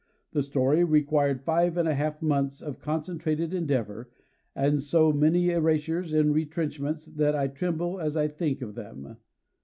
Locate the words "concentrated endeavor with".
2.79-4.81